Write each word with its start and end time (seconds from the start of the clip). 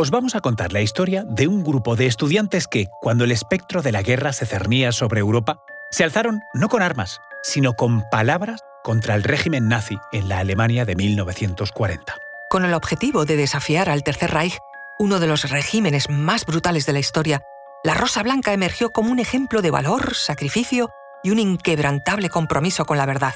os 0.00 0.10
vamos 0.10 0.34
a 0.34 0.40
contar 0.40 0.72
la 0.72 0.80
historia 0.80 1.24
de 1.26 1.46
un 1.46 1.62
grupo 1.62 1.94
de 1.94 2.06
estudiantes 2.06 2.66
que, 2.66 2.88
cuando 3.02 3.24
el 3.24 3.32
espectro 3.32 3.82
de 3.82 3.92
la 3.92 4.00
guerra 4.00 4.32
se 4.32 4.46
cernía 4.46 4.92
sobre 4.92 5.20
Europa, 5.20 5.62
se 5.90 6.04
alzaron 6.04 6.40
no 6.54 6.70
con 6.70 6.80
armas, 6.80 7.20
sino 7.42 7.74
con 7.74 8.08
palabras 8.10 8.62
contra 8.82 9.14
el 9.14 9.22
régimen 9.22 9.68
nazi 9.68 9.98
en 10.10 10.30
la 10.30 10.38
Alemania 10.38 10.86
de 10.86 10.96
1940. 10.96 12.16
Con 12.48 12.64
el 12.64 12.72
objetivo 12.72 13.26
de 13.26 13.36
desafiar 13.36 13.90
al 13.90 14.02
Tercer 14.02 14.30
Reich, 14.30 14.56
uno 14.98 15.20
de 15.20 15.26
los 15.26 15.50
regímenes 15.50 16.08
más 16.08 16.46
brutales 16.46 16.86
de 16.86 16.94
la 16.94 17.00
historia, 17.00 17.42
la 17.84 17.92
Rosa 17.92 18.22
Blanca 18.22 18.54
emergió 18.54 18.92
como 18.92 19.10
un 19.10 19.18
ejemplo 19.18 19.60
de 19.60 19.70
valor, 19.70 20.14
sacrificio 20.14 20.88
y 21.22 21.30
un 21.30 21.38
inquebrantable 21.38 22.30
compromiso 22.30 22.86
con 22.86 22.96
la 22.96 23.04
verdad. 23.04 23.34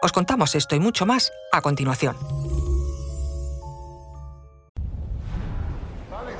Os 0.00 0.12
contamos 0.12 0.54
esto 0.54 0.76
y 0.76 0.80
mucho 0.80 1.04
más 1.04 1.30
a 1.52 1.60
continuación. 1.60 2.16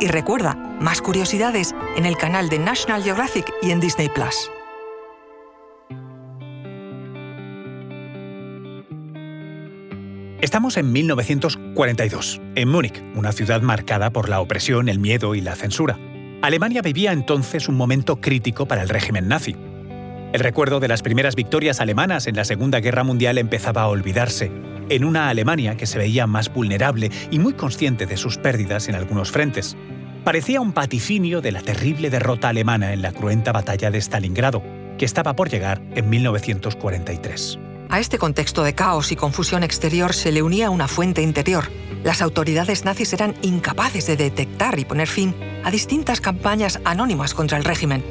Y 0.00 0.08
recuerda, 0.08 0.54
más 0.80 1.02
curiosidades 1.02 1.74
en 1.94 2.06
el 2.06 2.16
canal 2.16 2.48
de 2.48 2.58
National 2.58 3.02
Geographic 3.02 3.52
y 3.60 3.70
en 3.70 3.80
Disney 3.80 4.08
Plus. 4.08 4.50
Estamos 10.40 10.78
en 10.78 10.90
1942, 10.90 12.40
en 12.54 12.68
Múnich, 12.70 13.04
una 13.14 13.32
ciudad 13.32 13.60
marcada 13.60 14.08
por 14.10 14.30
la 14.30 14.40
opresión, 14.40 14.88
el 14.88 14.98
miedo 14.98 15.34
y 15.34 15.42
la 15.42 15.54
censura. 15.54 15.98
Alemania 16.40 16.80
vivía 16.80 17.12
entonces 17.12 17.68
un 17.68 17.76
momento 17.76 18.22
crítico 18.22 18.64
para 18.66 18.80
el 18.80 18.88
régimen 18.88 19.28
nazi. 19.28 19.54
El 20.32 20.40
recuerdo 20.40 20.80
de 20.80 20.88
las 20.88 21.02
primeras 21.02 21.36
victorias 21.36 21.78
alemanas 21.78 22.26
en 22.26 22.36
la 22.36 22.46
Segunda 22.46 22.80
Guerra 22.80 23.04
Mundial 23.04 23.36
empezaba 23.36 23.82
a 23.82 23.88
olvidarse, 23.88 24.50
en 24.90 25.04
una 25.04 25.30
Alemania 25.30 25.76
que 25.76 25.86
se 25.86 25.98
veía 25.98 26.26
más 26.26 26.52
vulnerable 26.52 27.10
y 27.30 27.38
muy 27.38 27.54
consciente 27.54 28.04
de 28.04 28.18
sus 28.18 28.36
pérdidas 28.36 28.88
en 28.88 28.94
algunos 28.94 29.30
frentes. 29.30 29.76
Parecía 30.24 30.60
un 30.60 30.72
paticinio 30.72 31.40
de 31.40 31.52
la 31.52 31.62
terrible 31.62 32.10
derrota 32.10 32.50
alemana 32.50 32.92
en 32.92 33.00
la 33.00 33.12
cruenta 33.12 33.52
batalla 33.52 33.90
de 33.90 33.98
Stalingrado, 33.98 34.62
que 34.98 35.06
estaba 35.06 35.34
por 35.34 35.48
llegar 35.48 35.80
en 35.94 36.10
1943. 36.10 37.58
A 37.88 37.98
este 37.98 38.18
contexto 38.18 38.62
de 38.62 38.74
caos 38.74 39.10
y 39.10 39.16
confusión 39.16 39.64
exterior 39.64 40.12
se 40.12 40.30
le 40.30 40.42
unía 40.42 40.70
una 40.70 40.86
fuente 40.86 41.22
interior. 41.22 41.64
Las 42.04 42.22
autoridades 42.22 42.84
nazis 42.84 43.12
eran 43.12 43.34
incapaces 43.42 44.06
de 44.06 44.16
detectar 44.16 44.78
y 44.78 44.84
poner 44.84 45.08
fin 45.08 45.34
a 45.64 45.70
distintas 45.70 46.20
campañas 46.20 46.80
anónimas 46.84 47.34
contra 47.34 47.58
el 47.58 47.64
régimen. 47.64 48.04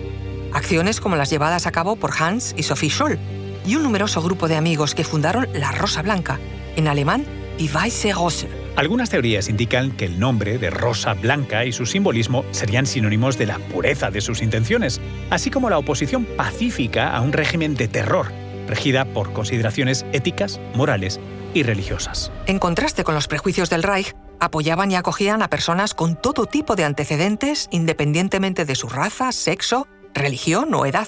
Acciones 0.52 0.99
como 0.99 1.16
las 1.16 1.30
llevadas 1.30 1.67
a 1.67 1.71
cabo 1.71 1.95
por 1.95 2.11
Hans 2.19 2.55
y 2.58 2.64
Sophie 2.64 2.89
Scholl 2.89 3.19
y 3.66 3.75
un 3.75 3.83
numeroso 3.83 4.21
grupo 4.21 4.47
de 4.47 4.58
amigos 4.58 4.95
que 4.95 5.03
fundaron 5.03 5.47
la 5.53 5.71
Rosa 5.71 6.02
Blanca, 6.02 6.39
en 6.75 6.88
alemán 6.88 7.25
Die 7.58 7.70
Weiße 7.70 8.14
Rose. 8.14 8.48
Algunas 8.75 9.09
teorías 9.09 9.50
indican 9.50 9.92
que 9.92 10.06
el 10.06 10.20
nombre 10.20 10.58
de 10.58 10.70
Rosa 10.70 11.14
Blanca 11.14 11.66
y 11.66 11.72
su 11.72 11.86
simbolismo 11.86 12.45
serían 12.52 12.86
sinónimos 12.86 13.38
de 13.38 13.48
la 13.48 13.59
pureza 13.59 14.11
de 14.11 14.22
sus 14.22 14.42
intenciones, 14.42 15.02
así 15.30 15.50
como 15.50 15.70
la 15.70 15.78
oposición 15.78 16.26
pacífica 16.38 17.14
a 17.16 17.22
un 17.22 17.34
régimen 17.34 17.76
de 17.76 17.88
terror 17.88 18.31
regida 18.70 19.03
por 19.03 19.34
consideraciones 19.34 20.06
éticas, 20.14 20.61
morales 20.76 21.20
y 21.53 21.64
religiosas. 21.64 22.31
En 22.45 22.59
contraste 22.59 23.04
con 23.04 23.16
los 23.16 23.27
prejuicios 23.27 23.70
del 23.70 23.83
Reich, 23.83 24.16
apoyaban 24.39 24.92
y 24.92 24.95
acogían 24.95 25.42
a 25.42 25.49
personas 25.49 25.93
con 25.93 26.16
todo 26.16 26.45
tipo 26.45 26.76
de 26.76 26.86
antecedentes, 26.86 27.67
independientemente 27.72 28.64
de 28.64 28.76
su 28.76 28.88
raza, 28.88 29.32
sexo, 29.32 29.88
religión 30.14 30.73
o 30.73 30.86
edad. 30.86 31.08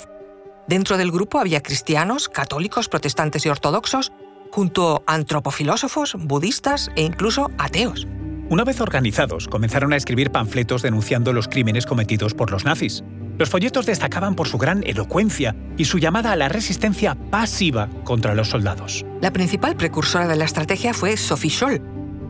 Dentro 0.68 0.98
del 0.98 1.12
grupo 1.12 1.40
había 1.40 1.62
cristianos, 1.62 2.30
católicos, 2.30 2.90
protestantes 2.90 3.46
y 3.46 3.50
ortodoxos, 3.50 4.12
junto 4.52 5.04
a 5.08 5.16
antropofilósofos, 5.16 6.16
budistas 6.20 6.92
e 6.96 7.04
incluso 7.04 7.50
ateos. 7.58 8.08
Una 8.50 8.66
vez 8.66 8.82
organizados, 8.82 9.48
comenzaron 9.48 9.94
a 9.94 9.96
escribir 9.96 10.30
panfletos 10.30 10.82
denunciando 10.82 11.32
los 11.32 11.48
crímenes 11.48 11.86
cometidos 11.86 12.34
por 12.34 12.52
los 12.52 12.66
nazis. 12.66 13.02
Los 13.38 13.50
folletos 13.50 13.86
destacaban 13.86 14.36
por 14.36 14.50
su 14.50 14.58
gran 14.58 14.84
elocuencia 14.86 15.56
y 15.78 15.86
su 15.86 16.00
llamada 16.00 16.34
a 16.34 16.36
la 16.36 16.50
resistencia 16.50 17.16
pasiva 17.16 17.88
contra 18.04 18.36
los 18.36 18.50
soldados. 18.50 19.06
La 19.22 19.32
principal 19.32 19.78
precursora 19.78 20.28
de 20.28 20.36
la 20.36 20.44
estrategia 20.44 20.94
fue 20.94 21.16
Sophie 21.16 21.50
Scholl, 21.50 21.82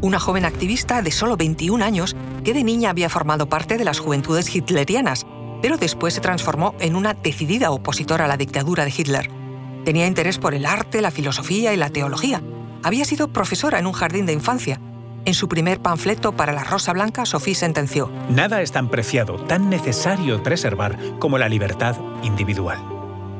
una 0.01 0.19
joven 0.19 0.45
activista 0.45 1.01
de 1.01 1.11
solo 1.11 1.37
21 1.37 1.83
años 1.83 2.15
que 2.43 2.53
de 2.53 2.63
niña 2.63 2.91
había 2.91 3.09
formado 3.09 3.49
parte 3.49 3.77
de 3.77 3.83
las 3.83 3.99
juventudes 3.99 4.55
hitlerianas, 4.55 5.25
pero 5.61 5.77
después 5.77 6.13
se 6.13 6.21
transformó 6.21 6.75
en 6.79 6.95
una 6.95 7.15
decidida 7.15 7.71
opositora 7.71 8.25
a 8.25 8.27
la 8.27 8.37
dictadura 8.37 8.85
de 8.85 8.93
Hitler. 8.95 9.40
Tenía 9.85 10.07
interés 10.07 10.37
por 10.37 10.53
el 10.53 10.65
arte, 10.65 11.01
la 11.01 11.11
filosofía 11.11 11.73
y 11.73 11.77
la 11.77 11.89
teología. 11.89 12.41
Había 12.83 13.05
sido 13.05 13.27
profesora 13.27 13.79
en 13.79 13.87
un 13.87 13.93
jardín 13.93 14.25
de 14.25 14.33
infancia 14.33 14.79
en 15.23 15.35
su 15.35 15.47
primer 15.47 15.79
panfleto 15.79 16.31
para 16.31 16.51
la 16.51 16.63
Rosa 16.63 16.93
Blanca, 16.93 17.25
Sophie 17.25 17.53
sentenció, 17.53 18.09
Nada 18.29 18.61
es 18.61 18.71
tan 18.71 18.89
preciado, 18.89 19.35
tan 19.35 19.69
necesario 19.69 20.41
preservar 20.41 20.97
como 21.19 21.37
la 21.37 21.47
libertad 21.47 21.95
individual. 22.23 22.79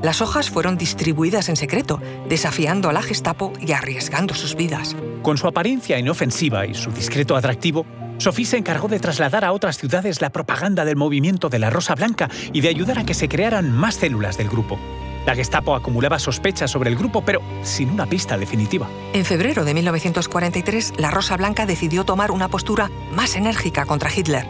Las 0.04 0.22
hojas 0.22 0.50
fueron 0.50 0.78
distribuidas 0.78 1.50
en 1.50 1.56
secreto, 1.56 2.00
desafiando 2.30 2.90
a 2.90 2.94
la 2.94 3.02
Gestapo 3.02 3.54
y 3.60 3.72
arriesgando 3.72 4.34
sus 4.36 4.56
vidas. 4.56 4.96
Con 5.24 5.38
su 5.38 5.48
apariencia 5.48 5.98
inofensiva 5.98 6.66
y 6.66 6.76
su 6.76 6.92
discreto 6.92 7.36
atractivo, 7.36 7.86
Sophie 8.18 8.46
se 8.46 8.58
encargó 8.58 8.88
de 8.88 9.00
trasladar 9.00 9.44
a 9.44 9.52
otras 9.52 9.78
ciudades 9.78 10.22
la 10.22 10.30
propaganda 10.30 10.86
del 10.86 10.96
movimiento 10.96 11.50
de 11.50 11.60
la 11.60 11.72
Rosa 11.72 11.96
Blanca 11.96 12.30
y 12.54 12.62
de 12.62 12.70
ayudar 12.70 13.00
a 13.00 13.06
que 13.06 13.16
se 13.16 13.28
crearan 13.28 13.72
más 13.72 13.96
células 13.96 14.38
del 14.38 14.50
grupo. 14.50 14.78
La 15.26 15.36
Gestapo 15.36 15.76
acumulaba 15.76 16.18
sospechas 16.20 16.72
sobre 16.72 16.90
el 16.90 16.96
grupo, 16.96 17.22
pero 17.22 17.42
sin 17.64 17.92
una 17.92 18.08
pista 18.08 18.38
definitiva. 18.38 18.88
En 19.14 19.26
febrero 19.26 19.64
de 19.64 19.74
1943, 19.74 20.94
la 20.98 21.12
Rosa 21.12 21.38
Blanca 21.38 21.66
decidió 21.66 22.04
tomar 22.04 22.32
una 22.32 22.48
postura 22.48 22.90
más 23.12 23.36
enérgica 23.36 23.86
contra 23.86 24.10
Hitler. 24.14 24.48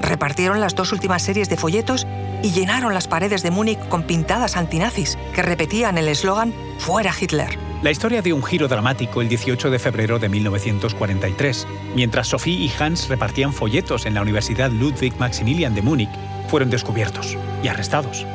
Repartieron 0.00 0.60
las 0.60 0.74
dos 0.74 0.92
últimas 0.92 1.22
series 1.22 1.48
de 1.48 1.56
folletos 1.56 2.06
y 2.42 2.50
llenaron 2.50 2.94
las 2.94 3.08
paredes 3.08 3.42
de 3.42 3.50
Múnich 3.50 3.78
con 3.88 4.02
pintadas 4.02 4.56
antinazis 4.56 5.18
que 5.34 5.42
repetían 5.42 5.98
el 5.98 6.08
eslogan 6.08 6.52
Fuera 6.78 7.12
Hitler. 7.18 7.58
La 7.82 7.90
historia 7.90 8.22
dio 8.22 8.36
un 8.36 8.42
giro 8.42 8.68
dramático 8.68 9.20
el 9.20 9.28
18 9.28 9.70
de 9.70 9.78
febrero 9.78 10.18
de 10.18 10.28
1943. 10.28 11.66
Mientras 11.94 12.28
Sophie 12.28 12.54
y 12.54 12.72
Hans 12.78 13.08
repartían 13.08 13.52
folletos 13.52 14.06
en 14.06 14.14
la 14.14 14.22
Universidad 14.22 14.70
Ludwig 14.70 15.14
Maximilian 15.18 15.74
de 15.74 15.82
Múnich, 15.82 16.10
fueron 16.48 16.70
descubiertos 16.70 17.36
y 17.62 17.68
arrestados. 17.68 18.26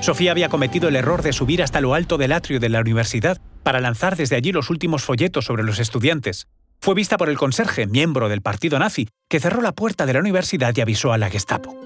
Sofía 0.00 0.30
había 0.30 0.48
cometido 0.48 0.88
el 0.88 0.96
error 0.96 1.22
de 1.22 1.32
subir 1.32 1.62
hasta 1.62 1.80
lo 1.80 1.94
alto 1.94 2.18
del 2.18 2.32
atrio 2.32 2.60
de 2.60 2.68
la 2.68 2.80
universidad 2.80 3.40
para 3.62 3.80
lanzar 3.80 4.16
desde 4.16 4.36
allí 4.36 4.52
los 4.52 4.70
últimos 4.70 5.02
folletos 5.02 5.44
sobre 5.44 5.64
los 5.64 5.78
estudiantes. 5.80 6.46
Fue 6.80 6.94
vista 6.94 7.18
por 7.18 7.28
el 7.28 7.36
conserje, 7.36 7.86
miembro 7.86 8.28
del 8.28 8.40
partido 8.40 8.78
nazi, 8.78 9.08
que 9.28 9.40
cerró 9.40 9.60
la 9.60 9.72
puerta 9.72 10.06
de 10.06 10.12
la 10.12 10.20
universidad 10.20 10.72
y 10.76 10.80
avisó 10.80 11.12
a 11.12 11.18
la 11.18 11.28
Gestapo. 11.28 11.76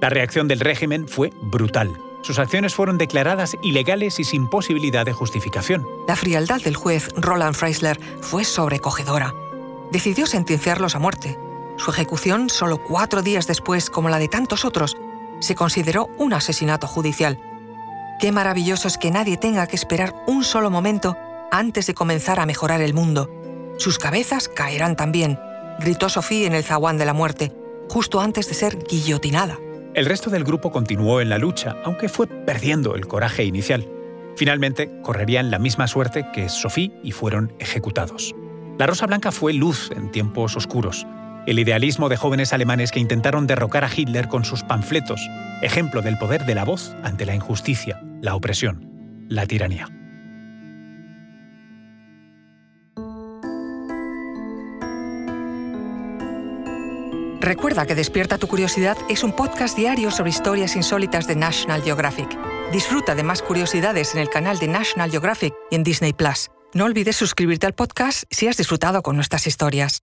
La 0.00 0.08
reacción 0.08 0.48
del 0.48 0.60
régimen 0.60 1.06
fue 1.06 1.30
brutal. 1.42 1.90
Sus 2.22 2.38
acciones 2.38 2.74
fueron 2.74 2.96
declaradas 2.96 3.54
ilegales 3.62 4.18
y 4.18 4.24
sin 4.24 4.48
posibilidad 4.48 5.04
de 5.04 5.12
justificación. 5.12 5.86
La 6.08 6.16
frialdad 6.16 6.60
del 6.62 6.76
juez 6.76 7.08
Roland 7.16 7.54
Freisler 7.54 8.00
fue 8.22 8.44
sobrecogedora. 8.44 9.34
Decidió 9.92 10.26
sentenciarlos 10.26 10.94
a 10.94 10.98
muerte. 10.98 11.38
Su 11.76 11.90
ejecución, 11.90 12.48
solo 12.48 12.78
cuatro 12.82 13.22
días 13.22 13.46
después, 13.46 13.90
como 13.90 14.08
la 14.08 14.18
de 14.18 14.28
tantos 14.28 14.64
otros, 14.64 14.96
se 15.40 15.54
consideró 15.54 16.08
un 16.18 16.32
asesinato 16.32 16.86
judicial. 16.86 17.38
Qué 18.20 18.32
maravilloso 18.32 18.86
es 18.86 18.98
que 18.98 19.10
nadie 19.10 19.38
tenga 19.38 19.66
que 19.66 19.76
esperar 19.76 20.14
un 20.26 20.44
solo 20.44 20.70
momento 20.70 21.16
antes 21.50 21.86
de 21.86 21.94
comenzar 21.94 22.38
a 22.38 22.44
mejorar 22.44 22.82
el 22.82 22.92
mundo. 22.92 23.30
Sus 23.78 23.98
cabezas 23.98 24.46
caerán 24.46 24.94
también, 24.94 25.38
gritó 25.78 26.10
Sofía 26.10 26.46
en 26.46 26.52
el 26.52 26.62
zaguán 26.62 26.98
de 26.98 27.06
la 27.06 27.14
muerte, 27.14 27.50
justo 27.88 28.20
antes 28.20 28.46
de 28.46 28.52
ser 28.52 28.76
guillotinada. 28.86 29.58
El 29.94 30.04
resto 30.04 30.28
del 30.28 30.44
grupo 30.44 30.70
continuó 30.70 31.22
en 31.22 31.30
la 31.30 31.38
lucha, 31.38 31.76
aunque 31.82 32.10
fue 32.10 32.26
perdiendo 32.26 32.94
el 32.94 33.06
coraje 33.06 33.44
inicial. 33.44 33.88
Finalmente, 34.36 34.90
correrían 35.00 35.50
la 35.50 35.58
misma 35.58 35.86
suerte 35.86 36.26
que 36.34 36.50
Sofía 36.50 36.90
y 37.02 37.12
fueron 37.12 37.54
ejecutados. 37.58 38.34
La 38.78 38.86
Rosa 38.86 39.06
Blanca 39.06 39.32
fue 39.32 39.54
luz 39.54 39.90
en 39.96 40.10
tiempos 40.10 40.58
oscuros, 40.58 41.06
el 41.46 41.58
idealismo 41.58 42.10
de 42.10 42.18
jóvenes 42.18 42.52
alemanes 42.52 42.92
que 42.92 43.00
intentaron 43.00 43.46
derrocar 43.46 43.82
a 43.82 43.90
Hitler 43.90 44.28
con 44.28 44.44
sus 44.44 44.62
panfletos, 44.62 45.26
ejemplo 45.62 46.02
del 46.02 46.18
poder 46.18 46.44
de 46.44 46.54
la 46.54 46.66
voz 46.66 46.94
ante 47.02 47.24
la 47.24 47.34
injusticia, 47.34 47.98
la 48.20 48.34
opresión, 48.34 49.26
la 49.28 49.46
tiranía. 49.46 49.88
Recuerda 57.40 57.86
que 57.86 57.94
Despierta 57.94 58.36
tu 58.36 58.46
Curiosidad 58.46 58.98
es 59.08 59.24
un 59.24 59.32
podcast 59.32 59.76
diario 59.76 60.10
sobre 60.10 60.30
historias 60.30 60.76
insólitas 60.76 61.26
de 61.26 61.36
National 61.36 61.82
Geographic. 61.82 62.28
Disfruta 62.70 63.14
de 63.14 63.22
más 63.22 63.40
curiosidades 63.40 64.14
en 64.14 64.20
el 64.20 64.28
canal 64.28 64.58
de 64.58 64.68
National 64.68 65.10
Geographic 65.10 65.54
y 65.70 65.76
en 65.76 65.82
Disney 65.82 66.12
Plus. 66.12 66.50
No 66.74 66.84
olvides 66.84 67.16
suscribirte 67.16 67.66
al 67.66 67.74
podcast 67.74 68.24
si 68.30 68.46
has 68.46 68.58
disfrutado 68.58 69.02
con 69.02 69.16
nuestras 69.16 69.46
historias. 69.46 70.02